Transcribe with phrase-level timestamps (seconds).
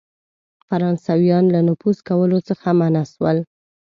[0.67, 3.37] فرانسیویان له نفوذ کولو څخه منع سول.